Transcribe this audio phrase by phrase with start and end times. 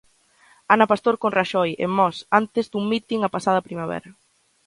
[0.73, 4.09] Ana Pastor con Raxoi, en Mos, antes dun mitin a pasada primavera.